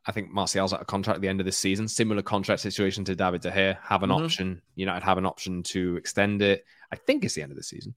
[0.05, 1.87] I think Martial's at a contract at the end of this season.
[1.87, 3.77] Similar contract situation to David De Gea.
[3.81, 4.25] Have an mm-hmm.
[4.25, 4.61] option.
[4.75, 6.65] United have an option to extend it.
[6.91, 7.95] I think it's the end of the season.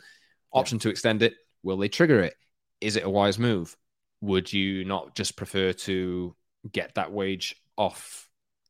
[0.52, 0.82] Option yeah.
[0.82, 1.34] to extend it.
[1.62, 2.34] Will they trigger it?
[2.80, 3.76] Is it a wise move?
[4.20, 6.34] Would you not just prefer to
[6.72, 8.28] get that wage off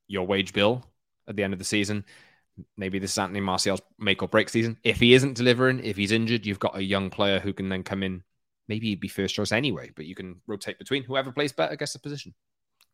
[0.08, 0.84] your wage bill
[1.28, 2.04] at the end of the season.
[2.76, 4.78] Maybe this is Anthony Martial's make or break season.
[4.82, 7.82] If he isn't delivering, if he's injured, you've got a young player who can then
[7.82, 8.22] come in.
[8.68, 11.92] Maybe he'd be first choice anyway, but you can rotate between whoever plays better gets
[11.92, 12.34] the position.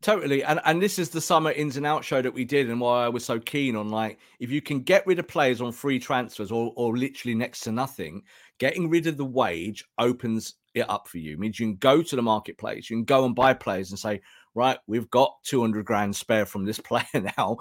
[0.02, 0.42] Totally.
[0.42, 3.04] And and this is the summer ins and out show that we did and why
[3.04, 6.00] I was so keen on like if you can get rid of players on free
[6.00, 8.22] transfers or or literally next to nothing,
[8.58, 11.34] getting rid of the wage opens it up for you.
[11.34, 13.98] It means you can go to the marketplace, you can go and buy players and
[13.98, 14.20] say,
[14.56, 17.58] right, we've got 200 grand spare from this player now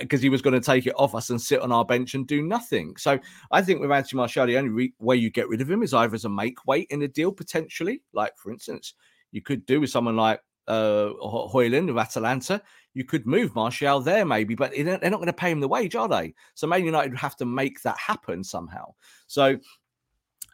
[0.00, 2.14] because uh, he was going to take it off us and sit on our bench
[2.14, 2.96] and do nothing.
[2.96, 3.18] So
[3.50, 5.92] I think with Anthony Martial, the only re- way you get rid of him is
[5.92, 8.02] either as a make weight in a deal potentially.
[8.14, 8.94] Like, for instance,
[9.30, 12.62] you could do with someone like uh, Højlund of Atalanta.
[12.94, 15.94] You could move Martial there maybe, but they're not going to pay him the wage,
[15.94, 16.34] are they?
[16.54, 18.94] So Man United would have to make that happen somehow.
[19.26, 19.58] So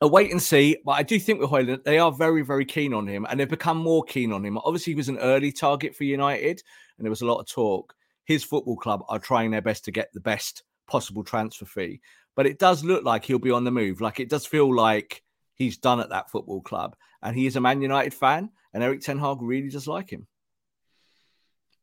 [0.00, 0.76] a wait and see.
[0.84, 3.48] But I do think with Højlund, they are very, very keen on him and they've
[3.48, 4.58] become more keen on him.
[4.58, 6.62] Obviously, he was an early target for United
[6.96, 7.94] and there was a lot of talk.
[8.24, 12.00] His football club are trying their best to get the best possible transfer fee.
[12.36, 14.00] But it does look like he'll be on the move.
[14.00, 15.22] Like it does feel like
[15.58, 16.96] he's done at that football club.
[17.22, 18.50] And he is a Man United fan.
[18.72, 20.26] And Erik Ten Hag really does like him.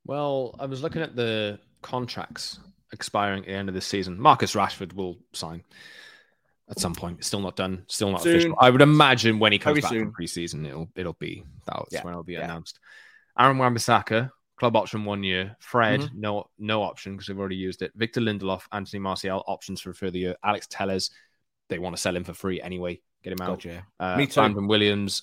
[0.05, 2.59] Well, I was looking at the contracts
[2.93, 4.19] expiring at the end of this season.
[4.19, 5.63] Marcus Rashford will sign
[6.69, 7.19] at some point.
[7.19, 8.35] It's still not done, still not soon.
[8.35, 8.55] official.
[8.59, 10.11] I would imagine when he comes Very back soon.
[10.11, 12.03] from preseason, it'll it'll be that's yeah.
[12.03, 12.45] when it'll be yeah.
[12.45, 12.79] announced.
[13.37, 15.55] Aaron Wan-Bissaka, club option one year.
[15.59, 16.21] Fred, mm-hmm.
[16.21, 17.91] no no option because they've already used it.
[17.95, 20.35] Victor Lindelof, Anthony Martial, options for a further year.
[20.43, 21.09] Alex Telles,
[21.69, 23.01] they want to sell him for free anyway.
[23.25, 23.59] Get him out.
[23.59, 23.87] Gotcha.
[23.99, 24.35] Uh, Me too.
[24.35, 25.19] Brandon Williams,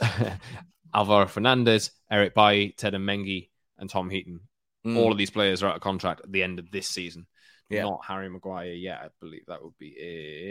[0.94, 4.40] Alvaro Fernandez, Eric Bailly, Teden Mengi, and Tom Heaton.
[4.84, 4.98] Mm.
[4.98, 7.28] All of these players are out of contract at the end of this season.
[7.70, 7.84] Yeah.
[7.84, 8.98] Not Harry Maguire yet.
[9.04, 9.94] I believe that would be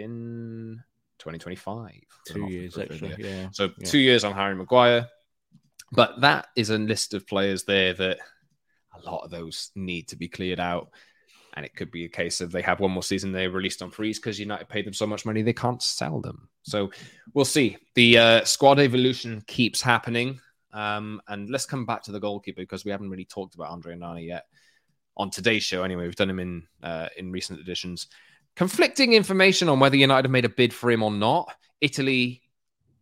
[0.01, 0.81] in
[1.19, 1.91] 2025.
[2.25, 3.15] Two years, actually.
[3.19, 3.49] Yeah.
[3.51, 3.85] So yeah.
[3.85, 5.09] two years on Harry Maguire.
[5.91, 8.19] But that is a list of players there that
[8.95, 10.91] a lot of those need to be cleared out.
[11.53, 13.91] And it could be a case of they have one more season they released on
[13.91, 16.47] freeze because United paid them so much money they can't sell them.
[16.63, 16.91] So
[17.33, 17.77] we'll see.
[17.95, 20.39] The uh, squad evolution keeps happening.
[20.73, 23.95] Um, and let's come back to the goalkeeper because we haven't really talked about Andre
[23.95, 24.45] Onana yet
[25.17, 25.83] on today's show.
[25.83, 28.07] Anyway, we've done him in uh, in recent editions.
[28.55, 31.53] Conflicting information on whether United have made a bid for him or not.
[31.79, 32.41] Italy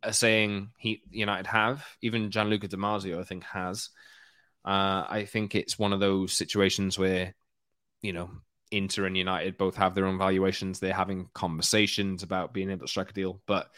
[0.04, 1.86] are saying he United have.
[2.02, 3.90] Even Gianluca Di Marzio, I think, has.
[4.66, 7.34] Uh, I think it's one of those situations where,
[8.02, 8.30] you know,
[8.72, 10.80] Inter and United both have their own valuations.
[10.80, 13.70] They're having conversations about being able to strike a deal, but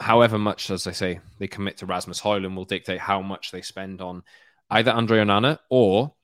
[0.00, 3.62] however much, as I say, they commit to Rasmus Højlund will dictate how much they
[3.62, 4.22] spend on
[4.70, 6.14] either Andre Onana or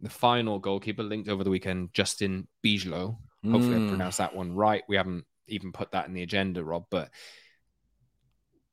[0.00, 3.18] the final goalkeeper linked over the weekend, Justin Bijlow.
[3.44, 3.86] Hopefully, mm.
[3.86, 4.82] I pronounced that one right.
[4.88, 7.10] We haven't even put that in the agenda, Rob, but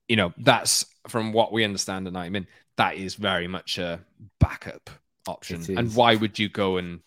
[0.08, 2.26] you know, that's from what we understand tonight.
[2.26, 4.00] I mean, that is very much a
[4.40, 4.90] backup
[5.26, 5.64] option.
[5.76, 7.00] And why would you go and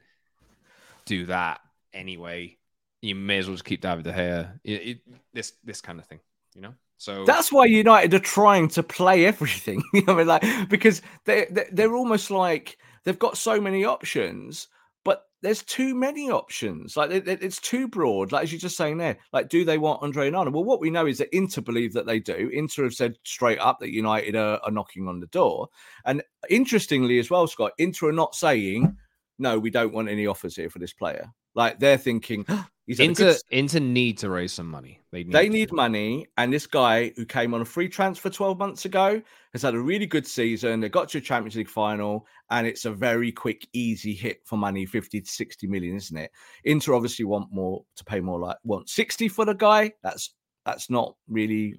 [1.06, 1.62] do that
[1.94, 2.58] anyway?
[3.02, 4.60] You may as well just keep David De Gea.
[4.64, 5.02] It, it,
[5.34, 6.20] this this kind of thing,
[6.56, 6.74] you know.
[6.98, 9.84] So that's why United are trying to play everything.
[9.94, 14.68] you know, I mean, like because they they're almost like they've got so many options,
[15.04, 16.96] but there's too many options.
[16.96, 18.32] Like it, it's too broad.
[18.32, 20.52] Like as you're just saying there, like do they want Andre Onana?
[20.52, 22.50] Well, what we know is that Inter believe that they do.
[22.54, 25.68] Inter have said straight up that United are, are knocking on the door.
[26.06, 28.98] And interestingly, as well, Scott, Inter are not saying
[29.38, 31.28] no, we don't want any offers here for this player.
[31.54, 32.46] Like they're thinking,
[32.88, 33.38] He's Inter, good...
[33.50, 35.00] Inter need to raise some money.
[35.12, 36.28] They need, they need money.
[36.38, 39.22] And this guy who came on a free transfer 12 months ago
[39.54, 40.82] has had a really good season.
[40.82, 44.58] They got to a Champions League final, and it's a very quick, easy hit for
[44.58, 46.32] money 50 to 60 million, isn't it?
[46.64, 49.92] Inter obviously want more to pay more like want 60 for the guy.
[50.04, 51.76] That's that's not really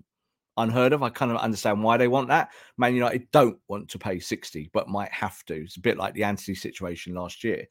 [0.56, 1.02] unheard of.
[1.02, 2.50] I kind of understand why they want that.
[2.76, 5.62] Man United don't want to pay 60, but might have to.
[5.62, 7.66] It's a bit like the Antony situation last year.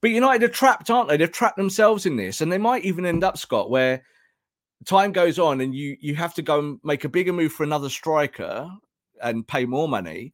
[0.00, 1.16] But United are trapped, aren't they?
[1.16, 2.40] They've trapped themselves in this.
[2.40, 4.02] And they might even end up, Scott, where
[4.86, 7.64] time goes on and you you have to go and make a bigger move for
[7.64, 8.70] another striker
[9.22, 10.32] and pay more money.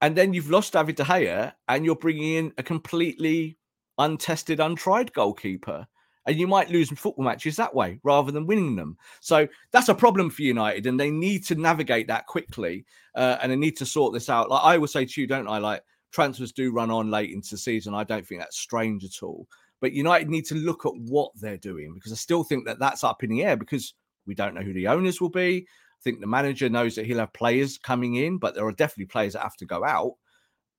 [0.00, 3.56] And then you've lost David De Gea and you're bringing in a completely
[3.98, 5.86] untested, untried goalkeeper
[6.26, 8.96] and you might lose football matches that way rather than winning them.
[9.20, 12.84] So that's a problem for United, and they need to navigate that quickly,
[13.14, 14.50] uh, and they need to sort this out.
[14.50, 15.58] Like I would say to you, don't I?
[15.58, 17.94] Like transfers do run on late into the season.
[17.94, 19.46] I don't think that's strange at all.
[19.80, 23.04] But United need to look at what they're doing because I still think that that's
[23.04, 23.94] up in the air because
[24.26, 25.66] we don't know who the owners will be.
[25.68, 29.06] I think the manager knows that he'll have players coming in, but there are definitely
[29.06, 30.12] players that have to go out.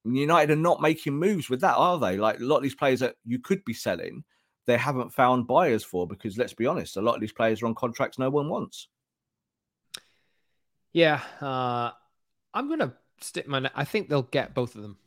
[0.04, 2.18] United are not making moves with that, are they?
[2.18, 4.24] Like a lot of these players that you could be selling
[4.68, 7.66] they haven't found buyers for because let's be honest, a lot of these players are
[7.66, 8.90] on contracts no one wants.
[10.94, 11.92] Yeah, uh,
[12.54, 13.70] I'm gonna stick my.
[13.74, 14.98] I think they'll get both of them.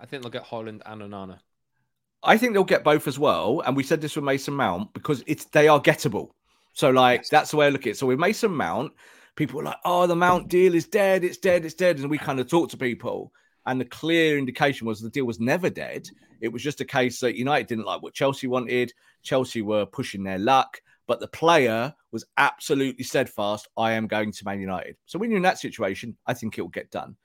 [0.00, 1.40] I think they'll get Højlund and Onana.
[2.22, 3.60] I think they'll get both as well.
[3.66, 6.30] And we said this with Mason Mount because it's they are gettable.
[6.72, 7.28] So like yes.
[7.28, 7.98] that's the way I look at it.
[7.98, 8.92] So with Mason Mount,
[9.34, 11.24] people are like, "Oh, the Mount deal is dead.
[11.24, 11.64] It's dead.
[11.64, 13.32] It's dead." And we kind of talk to people,
[13.66, 16.08] and the clear indication was the deal was never dead.
[16.40, 18.92] It was just a case that United didn't like what Chelsea wanted.
[19.22, 23.68] Chelsea were pushing their luck, but the player was absolutely steadfast.
[23.76, 24.96] I am going to Man United.
[25.06, 27.16] So when you're in that situation, I think it will get done.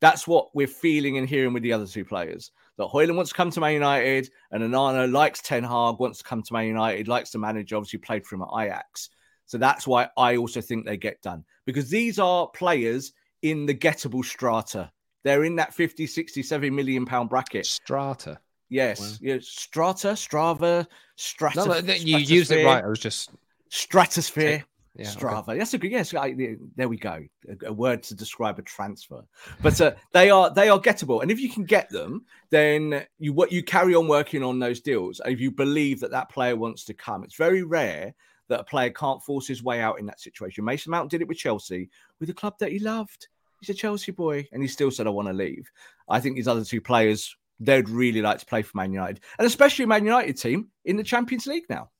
[0.00, 2.52] That's what we're feeling and hearing with the other two players.
[2.78, 6.24] That Højlund wants to come to Man United, and Onana likes Ten Hag, wants to
[6.24, 9.10] come to Man United, likes the manager, obviously played for him at Ajax.
[9.50, 13.74] So that's why I also think they get done because these are players in the
[13.74, 14.90] gettable strata.
[15.22, 17.66] They're in that 50, 60, 70 million pound bracket.
[17.66, 18.38] Strata.
[18.68, 19.16] Yes, wow.
[19.20, 21.64] yeah, Strata, Strava, Strata.
[21.66, 22.84] No, no, you used it right.
[22.84, 23.30] I was just
[23.68, 24.64] stratosphere.
[24.94, 25.48] Yeah, Strava.
[25.48, 25.58] Okay.
[25.58, 25.90] That's a good.
[25.90, 26.34] Yes, I,
[26.76, 27.24] there we go.
[27.48, 29.24] A, a, word to describe a transfer.
[29.62, 33.32] But uh, they are they are gettable, and if you can get them, then you
[33.32, 35.20] what you carry on working on those deals.
[35.24, 38.14] If you believe that that player wants to come, it's very rare
[38.48, 40.64] that a player can't force his way out in that situation.
[40.64, 43.28] Mason Mount did it with Chelsea, with a club that he loved.
[43.60, 45.70] He's a Chelsea boy, and he still said, "I want to leave."
[46.08, 49.46] I think these other two players they'd really like to play for Man United, and
[49.46, 51.90] especially Man United team in the Champions League now.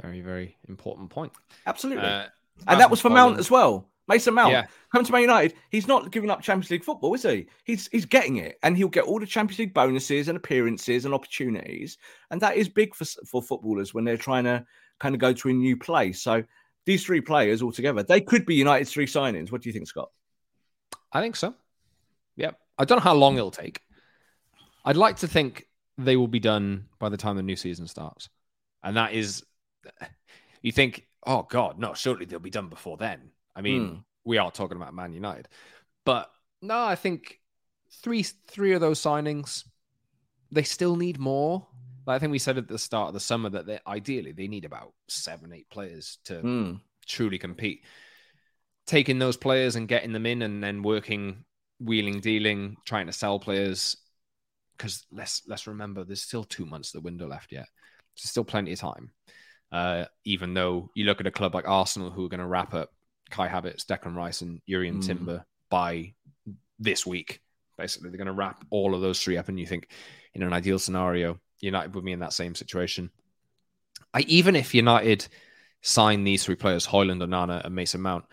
[0.00, 1.32] Very, very important point.
[1.66, 2.04] Absolutely.
[2.04, 2.26] Uh,
[2.66, 3.88] and that was for Mount as well.
[4.06, 4.66] Mason Mount yeah.
[4.92, 5.54] come to Man United.
[5.70, 7.46] He's not giving up Champions League football, is he?
[7.64, 11.14] He's he's getting it, and he'll get all the Champions League bonuses and appearances and
[11.14, 11.96] opportunities,
[12.30, 14.64] and that is big for for footballers when they're trying to
[15.00, 16.22] kind of go to a new place.
[16.22, 16.44] So
[16.86, 19.50] these three players all together, they could be United's three signings.
[19.50, 20.10] What do you think, Scott?
[21.12, 21.54] I think so.
[22.36, 22.58] Yep.
[22.78, 23.80] I don't know how long it'll take.
[24.84, 25.66] I'd like to think
[25.96, 28.28] they will be done by the time the new season starts,
[28.82, 29.44] and that is,
[30.62, 34.04] you think, oh God, no, surely they'll be done before then I mean, mm.
[34.24, 35.48] we are talking about Man United,
[36.04, 37.40] but no, I think
[37.90, 39.64] three three of those signings,
[40.50, 41.66] they still need more.
[42.06, 44.48] Like I think we said at the start of the summer that they ideally they
[44.48, 46.80] need about seven, eight players to mm.
[47.06, 47.84] truly compete.
[48.86, 51.44] Taking those players and getting them in, and then working,
[51.80, 53.96] wheeling, dealing, trying to sell players.
[54.76, 57.66] Because let's let's remember, there's still two months of the window left yet.
[58.16, 59.10] There's still plenty of time.
[59.72, 62.74] Uh, even though you look at a club like Arsenal, who are going to wrap
[62.74, 62.90] up
[63.30, 65.06] Kai Havertz, Declan Rice, and Jurrien mm.
[65.06, 66.12] Timber by
[66.78, 67.40] this week.
[67.78, 69.88] Basically, they're going to wrap all of those three up, and you think,
[70.34, 73.10] in an ideal scenario, United would be in that same situation.
[74.12, 75.26] I even if United
[75.82, 78.24] sign these three players, Højlund, Onana, and Mason Mount,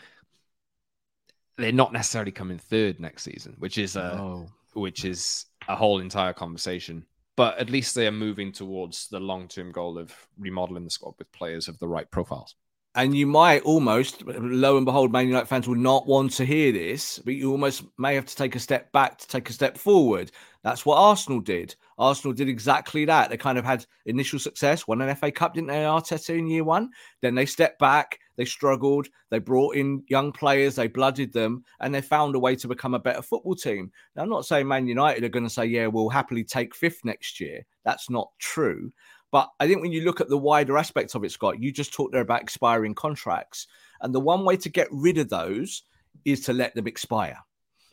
[1.57, 4.47] they're not necessarily coming third next season, which is a oh.
[4.73, 7.05] which is a whole entire conversation.
[7.37, 11.15] But at least they are moving towards the long term goal of remodeling the squad
[11.17, 12.55] with players of the right profiles
[12.95, 16.71] and you might almost, lo and behold, Man United fans will not want to hear
[16.71, 19.77] this, but you almost may have to take a step back to take a step
[19.77, 20.31] forward.
[20.63, 21.75] That's what Arsenal did.
[22.01, 23.29] Arsenal did exactly that.
[23.29, 26.63] They kind of had initial success, won an FA Cup, didn't they, Arteta in year
[26.63, 26.89] one?
[27.21, 31.93] Then they stepped back, they struggled, they brought in young players, they blooded them, and
[31.93, 33.91] they found a way to become a better football team.
[34.15, 37.05] Now, I'm not saying Man United are going to say, yeah, we'll happily take fifth
[37.05, 37.63] next year.
[37.85, 38.91] That's not true.
[39.31, 41.93] But I think when you look at the wider aspects of it, Scott, you just
[41.93, 43.67] talked there about expiring contracts.
[44.01, 45.83] And the one way to get rid of those
[46.25, 47.37] is to let them expire.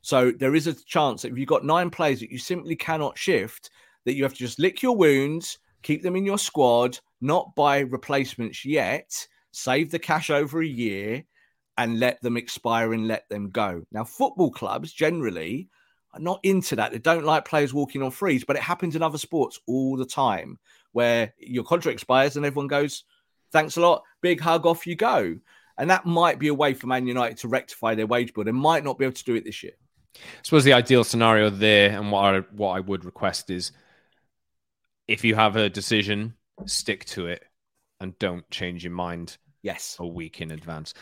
[0.00, 3.18] So there is a chance that if you've got nine players that you simply cannot
[3.18, 3.70] shift,
[4.04, 7.80] that you have to just lick your wounds, keep them in your squad, not buy
[7.80, 11.24] replacements yet, save the cash over a year,
[11.76, 13.82] and let them expire and let them go.
[13.92, 15.68] Now, football clubs generally
[16.12, 16.92] are not into that.
[16.92, 20.06] They don't like players walking on frees, but it happens in other sports all the
[20.06, 20.58] time
[20.92, 23.04] where your contract expires and everyone goes,
[23.52, 25.36] thanks a lot, big hug, off you go.
[25.76, 28.42] And that might be a way for Man United to rectify their wage bill.
[28.42, 29.74] They might not be able to do it this year.
[30.16, 33.70] I suppose the ideal scenario there, and what I, what I would request is
[35.08, 36.34] if you have a decision,
[36.66, 37.44] stick to it
[38.00, 40.94] and don't change your mind yes a week in advance.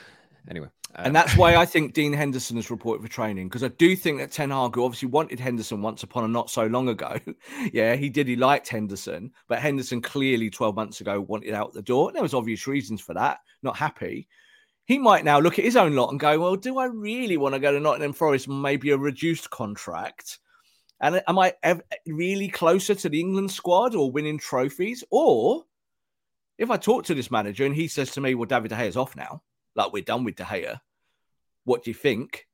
[0.48, 3.68] Anyway, um, and that's why I think Dean Henderson has reported for training because I
[3.68, 6.88] do think that Ten Hag, who obviously wanted Henderson once upon a not so long
[6.88, 7.18] ago,
[7.72, 8.28] yeah, he did.
[8.28, 12.08] He liked Henderson, but Henderson clearly 12 months ago wanted out the door.
[12.08, 13.38] And There was obvious reasons for that.
[13.62, 14.28] Not happy.
[14.86, 17.56] He might now look at his own lot and go, "Well, do I really want
[17.56, 18.48] to go to Nottingham Forest?
[18.48, 20.38] Maybe a reduced contract."
[21.00, 25.04] And am I ever really closer to the England squad or winning trophies?
[25.10, 25.64] Or
[26.58, 28.96] if I talk to this manager and he says to me, "Well, David De Gea's
[28.96, 29.42] off now,"
[29.74, 30.80] like we're done with De Gea.
[31.64, 32.46] What do you think?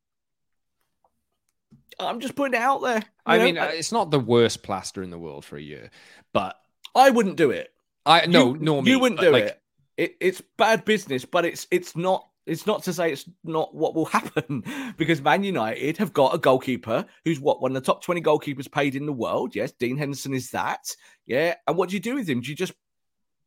[1.99, 3.03] I'm just putting it out there.
[3.25, 3.45] I know?
[3.45, 5.91] mean, uh, it's not the worst plaster in the world for a year,
[6.33, 6.59] but
[6.95, 7.73] I wouldn't do it.
[8.05, 9.45] I no, no, you wouldn't do like...
[9.45, 9.63] it.
[9.97, 10.17] it.
[10.21, 12.27] It's bad business, but it's it's not.
[12.47, 14.65] It's not to say it's not what will happen
[14.97, 18.71] because Man United have got a goalkeeper who's what one of the top 20 goalkeepers
[18.71, 19.55] paid in the world.
[19.55, 20.89] Yes, Dean Henderson is that.
[21.27, 21.55] Yeah.
[21.67, 22.41] And what do you do with him?
[22.41, 22.73] Do you just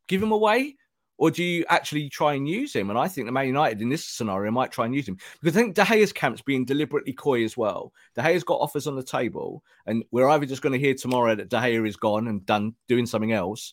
[0.08, 0.76] give him away?
[1.18, 2.90] or do you actually try and use him?
[2.90, 5.56] And I think the Man United in this scenario might try and use him because
[5.56, 7.92] I think De Gea's camp's being deliberately coy as well.
[8.14, 11.34] De Gea's got offers on the table, and we're either just going to hear tomorrow
[11.34, 13.72] that De Gea is gone and done doing something else.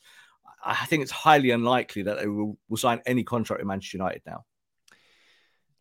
[0.66, 4.22] I think it's highly unlikely that they will, will sign any contract with Manchester United
[4.26, 4.46] now.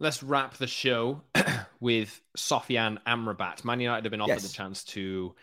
[0.02, 1.22] Let's wrap the show
[1.80, 3.64] with Sofyan Amrabat.
[3.64, 4.42] Man United have been offered yes.
[4.42, 5.36] the chance to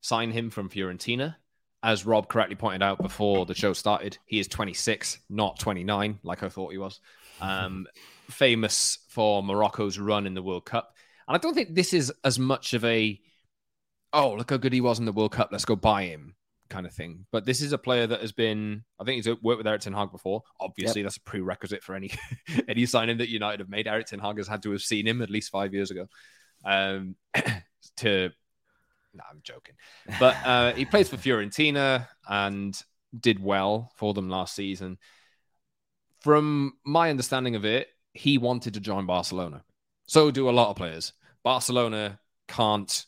[0.00, 1.36] sign him from Fiorentina
[1.82, 6.42] as Rob correctly pointed out before the show started, he is 26, not 29, like
[6.42, 6.98] I thought he was.
[7.42, 7.86] Um,
[8.30, 10.94] famous for Morocco's run in the World Cup.
[11.28, 13.20] And I don't think this is as much of a,
[14.14, 16.34] oh, look how good he was in the World Cup, let's go buy him
[16.68, 17.26] kind of thing.
[17.32, 19.92] But this is a player that has been, I think he's worked with Erik Ten
[19.92, 20.42] Hag before.
[20.60, 21.06] Obviously, yep.
[21.06, 22.10] that's a prerequisite for any
[22.68, 23.86] any signing that United have made.
[23.86, 26.06] Erik Ten Hag has had to have seen him at least five years ago
[26.64, 27.16] um,
[27.96, 28.30] to
[29.14, 29.74] no, I'm joking.
[30.20, 32.80] But uh, he plays for Fiorentina and
[33.18, 34.98] did well for them last season.
[36.20, 39.64] From my understanding of it, he wanted to join Barcelona.
[40.06, 41.12] So do a lot of players.
[41.42, 43.06] Barcelona can't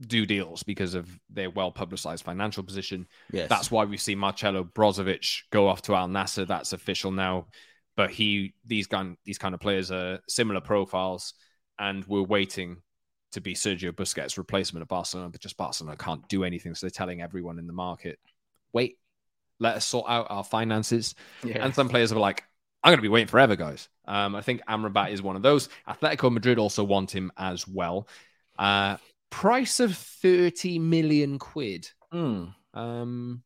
[0.00, 3.06] do deals because of their well publicized financial position.
[3.32, 3.48] Yes.
[3.48, 6.46] That's why we see Marcelo Brozovic go off to Al Nassr.
[6.46, 7.46] That's official now.
[7.96, 11.32] But he, these kind, these kind of players are similar profiles,
[11.78, 12.82] and we're waiting
[13.32, 15.30] to be Sergio Busquets' replacement at Barcelona.
[15.30, 18.18] But just Barcelona can't do anything, so they're telling everyone in the market,
[18.74, 18.98] "Wait,
[19.58, 21.64] let us sort out our finances." Yeah.
[21.64, 22.44] And some players are like,
[22.82, 25.70] "I'm going to be waiting forever, guys." Um, I think Amrabat is one of those.
[25.88, 28.08] Atletico Madrid also want him as well.
[28.58, 28.98] Uh,
[29.36, 31.90] price of 30 million quid.
[32.10, 32.54] Mm.
[32.72, 33.42] Um,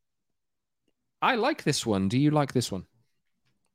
[1.21, 2.07] I like this one.
[2.07, 2.85] Do you like this one?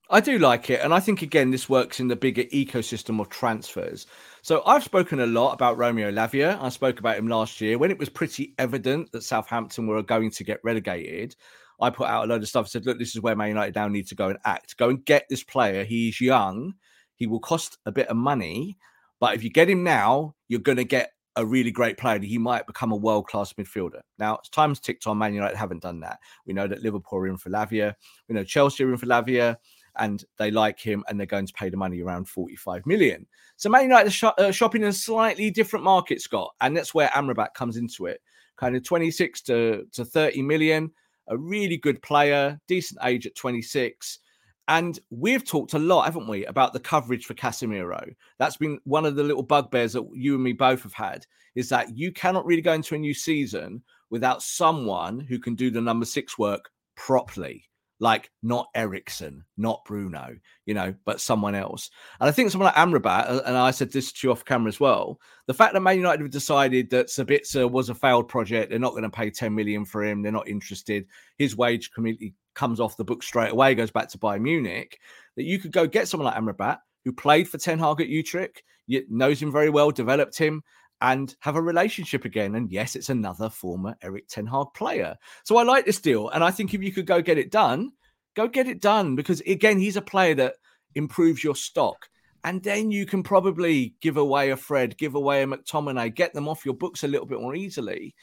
[0.08, 0.80] I do like it.
[0.80, 4.06] And I think, again, this works in the bigger ecosystem of transfers.
[4.40, 6.58] So I've spoken a lot about Romeo Lavia.
[6.58, 10.30] I spoke about him last year when it was pretty evident that Southampton were going
[10.30, 11.36] to get relegated.
[11.82, 13.74] I put out a load of stuff and said, look, this is where Man United
[13.74, 14.78] now need to go and act.
[14.78, 15.84] Go and get this player.
[15.84, 16.76] He's young.
[17.14, 18.78] He will cost a bit of money.
[19.20, 22.38] But if you get him now, you're going to get a really great player, he
[22.38, 24.00] might become a world class midfielder.
[24.18, 25.18] Now, time's ticked on.
[25.18, 26.18] Man United haven't done that.
[26.46, 27.94] We know that Liverpool are in for Lavia.
[28.28, 29.56] We know Chelsea are in for Lavia,
[29.98, 33.26] and they like him, and they're going to pay the money around 45 million.
[33.56, 36.94] So, Man United are sh- uh, shopping in a slightly different market, Scott, and that's
[36.94, 38.20] where Amrabat comes into it.
[38.56, 40.90] Kind of 26 to, to 30 million,
[41.28, 44.20] a really good player, decent age at 26.
[44.68, 48.14] And we've talked a lot, haven't we, about the coverage for Casemiro.
[48.38, 51.68] That's been one of the little bugbears that you and me both have had is
[51.68, 55.80] that you cannot really go into a new season without someone who can do the
[55.80, 57.64] number six work properly.
[57.98, 60.36] Like not Eriksen, not Bruno,
[60.66, 61.90] you know, but someone else.
[62.20, 64.68] And I think someone like Amrabat, uh, and I said this to you off camera
[64.68, 68.70] as well, the fact that Man United have decided that Sabitzer was a failed project,
[68.70, 71.06] they're not going to pay 10 million for him, they're not interested.
[71.38, 74.98] His wage completely comes off the book straight away, goes back to Bayern Munich,
[75.36, 78.62] that you could go get someone like Amrabat who played for Ten Hag at Utrecht,
[79.08, 80.62] knows him very well, developed him,
[81.00, 82.54] and have a relationship again.
[82.54, 85.16] And yes, it's another former Erik Ten Hag player.
[85.44, 86.28] So I like this deal.
[86.30, 87.92] And I think if you could go get it done,
[88.34, 90.54] go get it done because, again, he's a player that
[90.94, 92.08] improves your stock.
[92.44, 96.48] And then you can probably give away a Fred, give away a McTominay, get them
[96.48, 98.14] off your books a little bit more easily.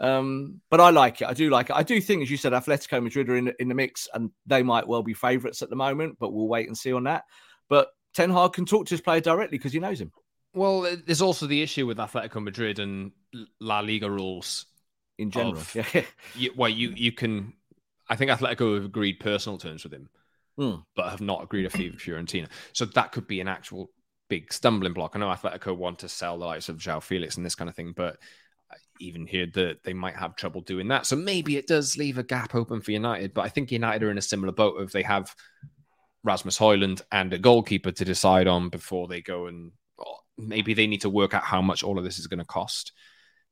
[0.00, 1.28] Um, but I like it.
[1.28, 1.76] I do like it.
[1.76, 4.62] I do think, as you said, Atletico Madrid are in, in the mix and they
[4.62, 7.24] might well be favourites at the moment, but we'll wait and see on that.
[7.68, 10.12] But Ten Hag can talk to his player directly because he knows him.
[10.54, 13.12] Well, there's also the issue with Atletico Madrid and
[13.60, 14.66] La Liga rules
[15.18, 15.56] in general.
[15.56, 16.02] Of, yeah.
[16.34, 17.54] you, well, you you can.
[18.08, 20.08] I think Atletico have agreed personal terms with him,
[20.58, 20.82] mm.
[20.96, 22.48] but have not agreed a fee for Fiorentina.
[22.72, 23.90] So that could be an actual
[24.28, 25.12] big stumbling block.
[25.14, 27.76] I know Atletico want to sell the likes of João Felix and this kind of
[27.76, 28.16] thing, but
[29.00, 31.06] even heard that they might have trouble doing that.
[31.06, 33.34] So maybe it does leave a gap open for United.
[33.34, 35.34] But I think United are in a similar boat if they have
[36.24, 39.72] Rasmus Højlund and a goalkeeper to decide on before they go and
[40.38, 42.92] maybe they need to work out how much all of this is going to cost.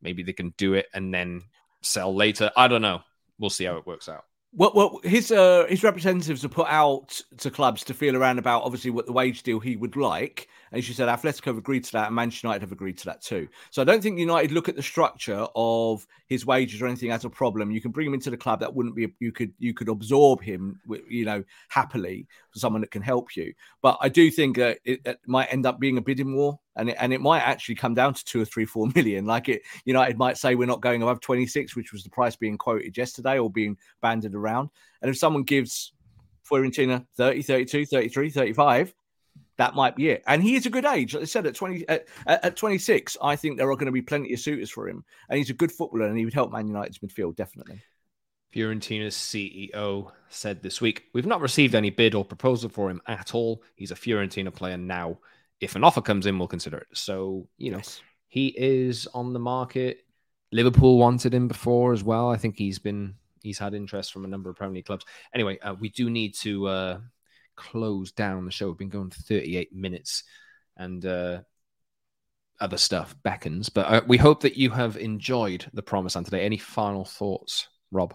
[0.00, 1.42] Maybe they can do it and then
[1.82, 2.50] sell later.
[2.56, 3.00] I don't know.
[3.38, 4.24] We'll see how it works out.
[4.52, 8.62] Well, well, his uh, his representatives are put out to clubs to feel around about
[8.62, 10.48] obviously what the wage deal he would like.
[10.76, 13.22] And she said Athletic have agreed to that, and Manchester United have agreed to that
[13.22, 13.48] too.
[13.70, 17.24] So I don't think United look at the structure of his wages or anything as
[17.24, 17.70] a problem.
[17.70, 18.60] You can bring him into the club.
[18.60, 22.90] That wouldn't be you could you could absorb him, you know, happily for someone that
[22.90, 23.54] can help you.
[23.80, 26.90] But I do think that it, it might end up being a bidding war and
[26.90, 29.24] it, and it might actually come down to two or three, four million.
[29.24, 32.58] Like it, United might say we're not going above 26, which was the price being
[32.58, 34.68] quoted yesterday or being banded around.
[35.00, 35.94] And if someone gives
[36.46, 38.94] Fiorentina 30, 32, 33, 35,
[39.58, 40.22] that might be it.
[40.26, 41.14] And he is a good age.
[41.14, 44.02] Like I said, at 20, at, at 26, I think there are going to be
[44.02, 45.04] plenty of suitors for him.
[45.28, 47.82] And he's a good footballer and he would help Man United's midfield, definitely.
[48.54, 53.34] Fiorentina's CEO said this week, We've not received any bid or proposal for him at
[53.34, 53.62] all.
[53.74, 55.18] He's a Fiorentina player now
[55.60, 56.88] if an offer comes in, we'll consider it.
[56.92, 58.00] So, you know, yes.
[58.28, 60.04] he is on the market.
[60.52, 62.30] Liverpool wanted him before as well.
[62.30, 65.04] I think he's been he's had interest from a number of Premier League clubs.
[65.34, 66.98] Anyway, uh, we do need to uh,
[67.56, 68.68] close down the show.
[68.68, 70.24] We've been going 38 minutes
[70.76, 71.40] and uh,
[72.60, 73.68] other stuff beckons.
[73.68, 76.44] But uh, we hope that you have enjoyed the promise on today.
[76.44, 78.14] Any final thoughts, Rob?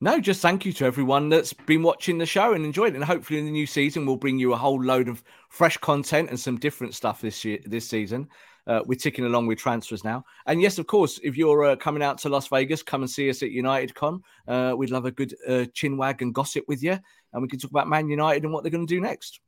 [0.00, 2.96] No, just thank you to everyone that's been watching the show and enjoyed it.
[2.96, 6.28] And hopefully, in the new season, we'll bring you a whole load of fresh content
[6.28, 8.28] and some different stuff this year, this season.
[8.66, 10.24] Uh, we're ticking along with transfers now.
[10.46, 13.30] And yes, of course, if you're uh, coming out to Las Vegas, come and see
[13.30, 14.22] us at United Con.
[14.46, 16.98] Uh, we'd love a good uh, chinwag and gossip with you,
[17.32, 19.40] and we can talk about Man United and what they're going to do next.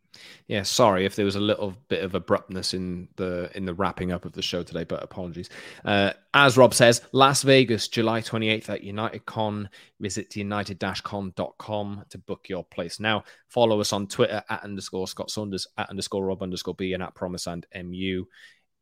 [0.46, 4.12] Yeah, sorry if there was a little bit of abruptness in the in the wrapping
[4.12, 5.50] up of the show today, but apologies.
[5.84, 9.66] Uh, as Rob says, Las Vegas, July 28th at UnitedCon.
[10.00, 13.00] Visit united-con.com to book your place.
[13.00, 17.02] Now, follow us on Twitter at underscore Scott Saunders, at underscore Rob underscore B, and
[17.02, 18.24] at Promise and MU.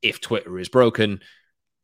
[0.02, 1.20] If Twitter is broken,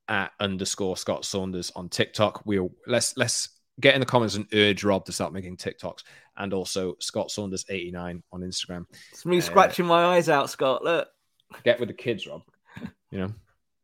[0.08, 2.42] at underscore Scott Saunders on TikTok.
[2.44, 3.50] We'll let's let's
[3.80, 6.02] get in the comments and urge Rob to start making TikToks
[6.36, 8.84] and also Scott Saunders 89 on Instagram.
[9.12, 10.84] It's me uh, scratching my eyes out, Scott.
[10.84, 11.08] Look.
[11.64, 12.42] Get with the kids, Rob.
[13.10, 13.32] You know,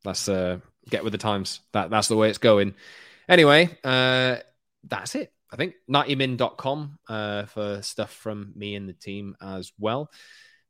[0.05, 0.59] that's uh
[0.90, 1.61] get with the times.
[1.72, 2.74] That that's the way it's going.
[3.26, 4.36] Anyway, uh
[4.86, 5.32] that's it.
[5.51, 10.11] I think 90min.com uh, for stuff from me and the team as well.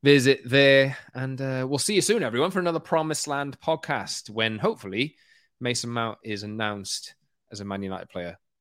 [0.03, 4.59] Visit there, and uh, we'll see you soon, everyone, for another Promised Land podcast when
[4.59, 5.15] hopefully
[5.59, 7.15] Mason Mount is announced
[7.51, 8.37] as a Man United player